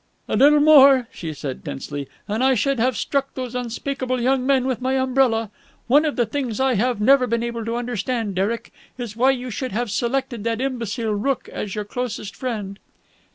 [0.27, 4.65] "A little more," she said tensely, "and I should have struck those unspeakable young men
[4.65, 5.51] with my umbrella.
[5.85, 9.51] One of the things I have never been able to understand, Derek, is why you
[9.51, 12.79] should have selected that imbecile Rooke as your closest friend."